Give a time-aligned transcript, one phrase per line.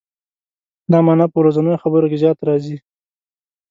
[0.91, 2.77] دا معنا په ورځنیو خبرو کې زیات راځي.